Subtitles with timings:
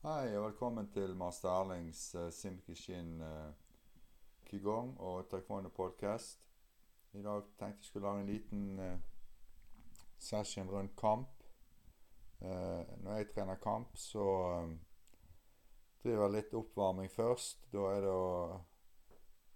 [0.00, 3.50] Hei, og velkommen til Master Erlings uh, Simkishin uh,
[4.48, 6.40] Qigong og Taekwondo podcast.
[7.12, 8.94] I dag tenkte jeg skulle lage en liten uh,
[10.18, 11.28] session rundt kamp.
[12.40, 14.24] Uh, når jeg trener kamp, så
[14.62, 14.80] um,
[16.02, 17.68] driver jeg litt oppvarming først.
[17.72, 18.30] Da er det å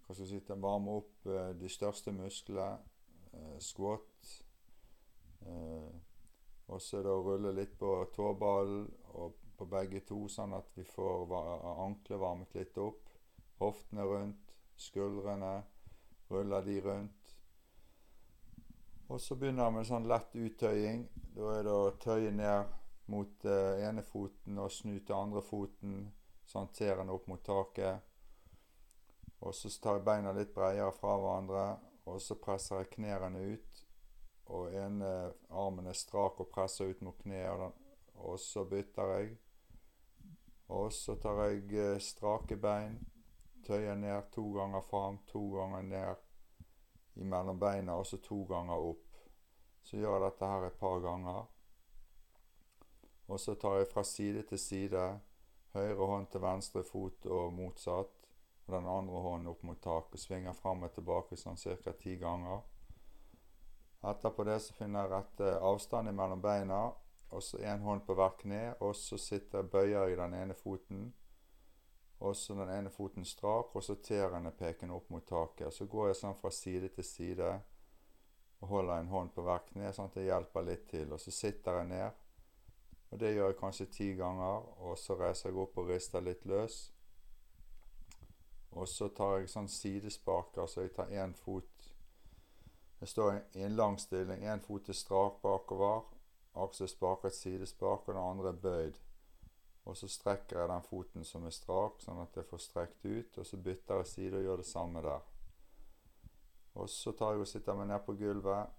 [0.05, 1.25] hva skal si, varme opp
[1.57, 2.77] de største musklene.
[3.59, 4.45] squat.
[6.67, 9.33] og så er det å rulle litt på tåballen og
[9.69, 11.31] begge to, sånn at vi får
[11.85, 13.11] anklet varmet litt opp.
[13.61, 15.55] Hoftene rundt, skuldrene.
[16.29, 17.35] Ruller de rundt.
[19.07, 21.05] Og så begynner vi med sånn lett uttøying.
[21.35, 22.71] Da er det å tøye ned
[23.13, 25.99] mot eh, ene foten og snu til andre foten,
[26.49, 28.01] sånn den opp mot taket.
[29.45, 31.65] Og så tar jeg beina litt bredere fra hverandre,
[32.09, 33.81] og så presser jeg knærne ut.
[34.55, 35.11] Og ene
[35.49, 37.73] armen er strak og presser ut mot kneet,
[38.15, 39.35] og så bytter jeg.
[40.67, 42.97] Og så tar jeg eh, strake bein,
[43.65, 46.23] tøyer ned to ganger fram, to ganger ned
[47.15, 49.19] imellom beina, og så to ganger opp.
[49.85, 51.45] Så gjør jeg dette her et par ganger.
[53.27, 55.05] Og så tar jeg fra side til side,
[55.73, 58.21] høyre hånd til venstre fot og motsatt.
[58.65, 60.19] Og den andre hånden opp mot taket.
[60.19, 61.93] Svinger fram og tilbake sånn ca.
[61.93, 62.63] ti ganger.
[64.05, 66.79] Etterpå det så finner jeg rette eh, avstand mellom beina,
[67.29, 71.13] og så én hånd på hvert kne, og så sitter bøyer i den ene foten.
[72.19, 75.73] Og så den ene foten strak, og så tærne pekende opp mot taket.
[75.73, 77.49] Så går jeg sånn fra side til side
[78.61, 81.11] og holder en hånd på hvert kne, sånn at det hjelper litt til.
[81.11, 82.21] Og så sitter jeg ned.
[83.11, 86.45] Og det gjør jeg kanskje ti ganger, og så reiser jeg opp og rister litt
[86.49, 86.79] løs.
[88.75, 91.71] Og så tar jeg sånn sidesparker, så jeg tar én fot
[92.99, 94.43] Jeg står i en lang stilling.
[94.47, 96.05] Én fot er strak bakover,
[96.55, 98.99] aksespak et sidespak, og den andre er bøyd.
[99.85, 103.37] Og så strekker jeg den foten som er strak, sånn at jeg får strekt ut,
[103.37, 105.27] og så bytter jeg side og gjør det samme der.
[106.75, 108.71] Og så tar jeg og sitter meg ned på gulvet,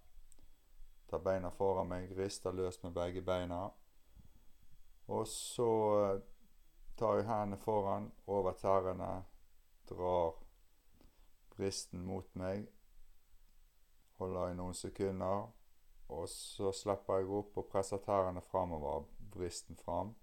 [1.07, 3.69] tar beina foran meg, rister løst med begge beina.
[5.07, 5.71] Og så
[6.01, 6.19] eh,
[6.99, 9.13] tar jeg hendene foran, over tærne,
[9.89, 10.35] drar
[11.55, 12.67] bristen mot meg,
[14.19, 15.47] holder i noen sekunder,
[16.09, 20.15] og så slipper jeg opp og presser tærne framover, bristen fram.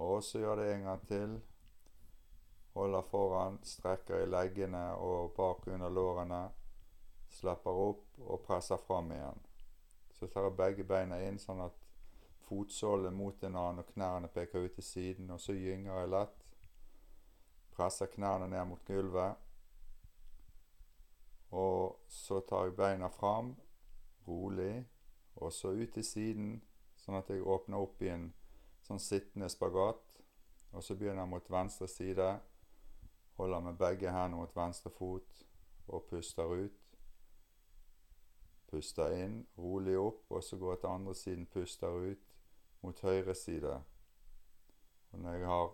[0.00, 1.36] Og så gjør det en gang til.
[2.72, 6.40] Holder foran, strekker i leggene og bak under lårene.
[7.28, 9.44] Slipper opp og presser fram igjen.
[10.16, 11.76] Så tar jeg begge beina inn sånn at
[12.48, 15.30] fotsålen mot en annen og knærne peker ut til siden.
[15.30, 16.52] Og så gynger jeg lett.
[17.76, 19.36] Presser knærne ned mot gulvet.
[21.50, 23.56] Og så tar jeg beina fram
[24.28, 24.86] rolig,
[25.36, 26.50] og så ut til siden,
[27.00, 28.28] sånn at jeg åpner opp i en
[28.84, 30.02] sånn sittende spagat.
[30.70, 32.28] Og så begynner jeg mot venstre side,
[33.40, 35.44] holder med begge hendene mot venstre fot
[35.88, 36.76] og puster ut.
[38.70, 42.36] Puster inn, rolig opp, og så går jeg til andre siden, puster ut
[42.84, 43.80] mot høyre side.
[45.10, 45.72] Og når jeg har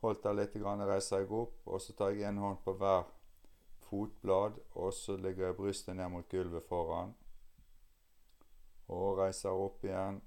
[0.00, 3.10] holdt der litt, reiser jeg opp, og så tar jeg en hånd på hver
[3.90, 7.12] fotblad, og så legger jeg brystet ned mot gulvet foran
[8.88, 10.20] og reiser opp igjen.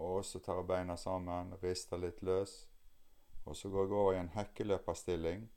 [0.00, 2.54] Og så tar jeg beina sammen, rister litt løs.
[3.44, 5.48] Og så går jeg over i en hekkeløperstilling.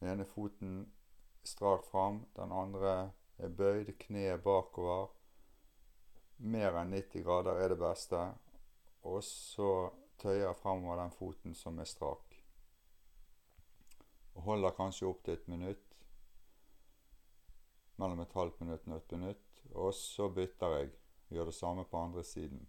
[0.00, 0.84] Den ene foten
[1.44, 5.10] strak fram, den andre er bøyd, kneet bakover.
[6.40, 8.20] Mer enn 90 grader er det beste.
[9.04, 12.36] Og så tøyer jeg framover den foten som er strak.
[14.36, 15.86] Og holder kanskje opp til et minutt.
[18.00, 19.49] Mellom et halvt minutt og et minutt.
[19.74, 20.90] Og så bytter jeg.
[21.30, 22.68] Gjør det samme på andre siden.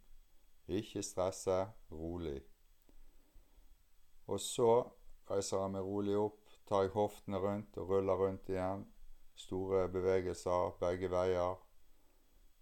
[0.67, 2.41] Ikke stresse, rolig.
[4.27, 4.83] Og så
[5.29, 8.85] reiser jeg meg rolig opp, tar jeg hoftene rundt og ruller rundt igjen.
[9.35, 11.57] Store bevegelser begge veier.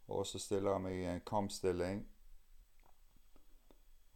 [0.08, 2.06] Og så stiller jeg meg i en kampstilling.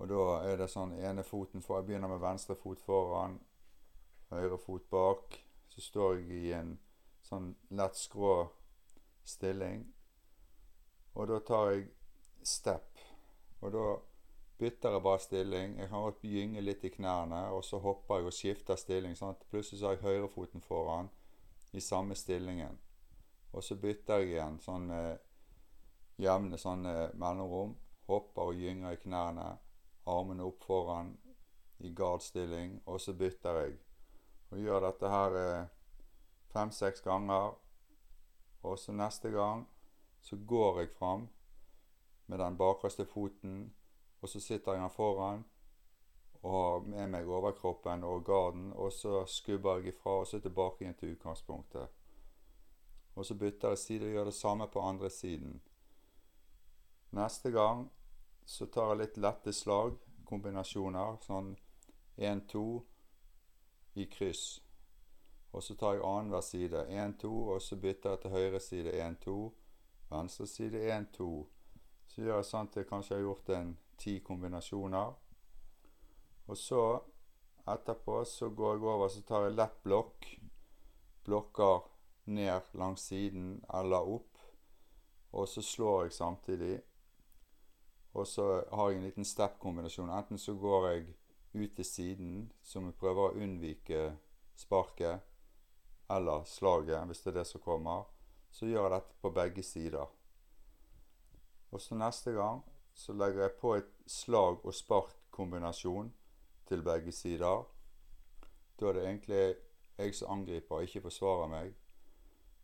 [0.02, 3.38] Og da er det sånn ene foten for Jeg begynner med venstre fot foran,
[4.34, 5.38] høyre fot bak.
[5.70, 6.78] Så står jeg i en
[7.24, 8.34] sånn lett skrå
[9.26, 9.86] stilling.
[11.14, 11.88] Og da tar jeg
[12.44, 13.00] step.
[13.62, 13.84] Og da
[14.60, 15.76] bytter jeg bare stilling.
[15.80, 19.16] Jeg kan godt gynge litt i knærne, og så hopper jeg og skifter stilling.
[19.16, 21.10] sånn at Plutselig så har jeg høyrefoten foran
[21.74, 22.80] i samme stillingen.
[23.54, 25.20] Og så bytter jeg igjen sånn med
[26.18, 27.76] jevne sånne mellomrom.
[28.08, 29.58] Hopper og gynger i knærne.
[30.06, 31.14] Armene opp foran
[31.80, 33.78] i guardstilling, og så bytter jeg.
[34.52, 35.70] Og gjør dette her eh,
[36.54, 37.54] fem-seks ganger.
[38.64, 39.66] Og så neste gang
[40.24, 41.28] så går jeg fram
[42.26, 43.74] med den bakerste foten,
[44.22, 45.44] og så sitter jeg foran,
[46.44, 50.84] og har med meg overkroppen og garden, og så skubber jeg ifra, og så tilbake
[50.84, 51.88] igjen til utgangspunktet.
[53.16, 55.62] Og så bytter jeg side og gjør det samme på andre siden.
[57.12, 57.92] Neste gang
[58.46, 61.54] så tar jeg litt lette slag, kombinasjoner, sånn
[62.18, 62.66] én-to
[63.96, 64.62] i kryss.
[65.54, 66.88] Og så tar jeg annenhver side.
[66.90, 69.38] Én-to, og så bytter jeg til høyre side én-to.
[70.10, 71.30] Venstre side én-to.
[72.08, 75.14] Så gjør jeg sånn at jeg kanskje har gjort en ti kombinasjoner.
[76.48, 76.84] Og så,
[77.70, 80.30] etterpå, så går jeg over så tar jeg lett blokk.
[81.24, 81.88] Blokker
[82.26, 84.42] ned langs siden eller opp.
[85.34, 86.76] Og så slår jeg samtidig.
[88.14, 90.12] Og så har jeg en liten step-kombinasjon.
[90.14, 91.06] Enten så går jeg
[91.54, 94.04] ut til siden, som jeg prøver å unnvike
[94.56, 95.22] sparket
[96.14, 98.06] eller slaget, hvis det er det som kommer.
[98.54, 100.10] Så gjør jeg dette på begge sider.
[101.74, 102.62] Og så neste gang
[102.94, 106.14] så legger jeg på et slag- og spark-kombinasjon
[106.70, 107.64] til begge sider.
[108.80, 109.56] Da er det egentlig
[109.98, 111.74] jeg som angriper, ikke forsvarer meg.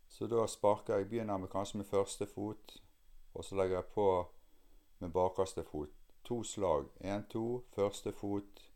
[0.10, 2.78] Så da sparker jeg Begynner med kanskje med første fot,
[3.34, 4.28] og så legger jeg på
[5.00, 5.90] med bakerste fot.
[6.24, 6.86] To slag.
[7.02, 8.72] Én, to, første fot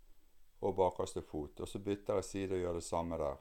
[0.61, 1.59] og bakerste fot.
[1.59, 3.35] Og så bytter jeg side og gjør det samme der.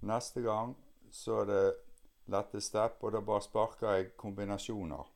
[0.00, 0.76] Neste gang
[1.12, 1.64] så er det
[2.30, 5.08] lette step, og da bare sparker jeg kombinasjoner.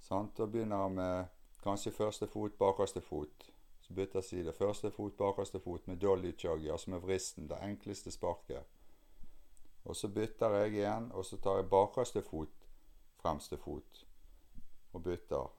[0.00, 0.36] Sant?
[0.38, 1.24] Da begynner jeg med
[1.62, 3.50] kanskje første fot, bakerste fot.
[3.80, 4.52] Så bytter jeg side.
[4.52, 7.48] Første fot, bakerste fot med dolly chuggy, altså med vristen.
[7.48, 8.64] Det enkleste sparket.
[9.84, 12.66] Og så bytter jeg igjen, og så tar jeg bakerste fot,
[13.22, 14.06] fremste fot,
[14.92, 15.52] og bytter.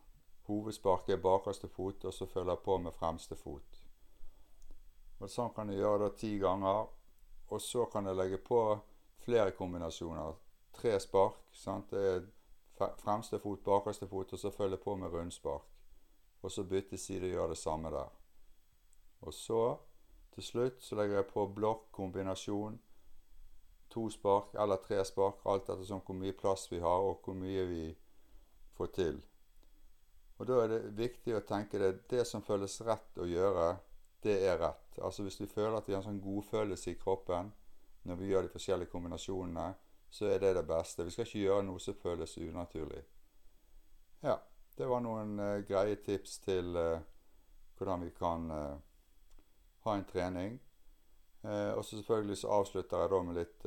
[0.48, 3.84] Hovedsparket er bakerste fot, og så følger jeg på med fremste fot.
[5.20, 6.88] Og Sånn kan jeg gjøre det ti ganger.
[7.48, 8.60] Og så kan jeg legge på
[9.28, 10.36] flere kombinasjoner.
[10.74, 11.42] Tre spark.
[11.52, 11.92] Sant?
[11.92, 12.04] Det
[12.80, 15.66] er fremste fot, bakerste fot, og så følger på med rundspark.
[16.42, 18.14] Og så bytte side og gjøre det samme der.
[19.22, 19.78] Og så,
[20.34, 22.80] til slutt, så legger jeg på blokk, kombinasjon.
[23.90, 27.36] To spark eller tre spark, alt etter sånn hvor mye plass vi har, og hvor
[27.36, 27.84] mye vi
[28.78, 29.20] får til.
[30.38, 33.72] Og da er det viktig å tenke det det som føles rett å gjøre,
[34.24, 35.00] det er rett.
[35.02, 37.52] Altså hvis vi føler at vi har en sånn godfølelse i kroppen
[38.08, 39.74] når vi gjør de forskjellige kombinasjonene,
[40.10, 41.04] så er det det beste.
[41.04, 43.02] Vi skal ikke gjøre noe som føles unaturlig.
[44.24, 44.38] Ja,
[44.78, 47.02] det var noen uh, greie tips til uh,
[47.78, 48.78] hvordan vi kan uh,
[49.84, 50.62] ha en trening.
[51.48, 53.66] og så selvfølgelig så avslutter jeg da med litt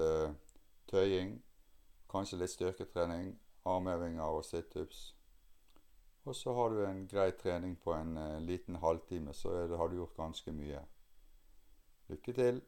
[0.91, 1.31] tøying.
[2.11, 3.31] Kanskje litt styrketrening,
[3.65, 5.15] armhevinger og situps.
[6.25, 9.97] Og så har du en grei trening på en liten halvtime, så det, har du
[9.97, 10.83] gjort ganske mye.
[12.11, 12.61] Lykke til!